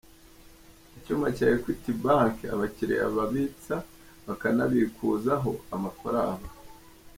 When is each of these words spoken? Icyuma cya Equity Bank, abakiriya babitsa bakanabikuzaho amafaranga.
Icyuma 0.97 1.27
cya 1.35 1.47
Equity 1.55 1.91
Bank, 2.03 2.35
abakiriya 2.53 3.05
babitsa 3.17 3.75
bakanabikuzaho 4.25 5.51
amafaranga. 5.75 6.49